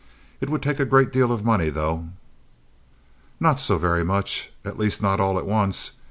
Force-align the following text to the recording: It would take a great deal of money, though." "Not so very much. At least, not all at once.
It 0.39 0.49
would 0.49 0.63
take 0.63 0.79
a 0.79 0.83
great 0.85 1.11
deal 1.13 1.31
of 1.31 1.45
money, 1.45 1.69
though." 1.69 2.07
"Not 3.39 3.59
so 3.59 3.77
very 3.77 4.03
much. 4.03 4.51
At 4.65 4.79
least, 4.79 4.99
not 5.03 5.19
all 5.19 5.37
at 5.37 5.45
once. 5.45 5.91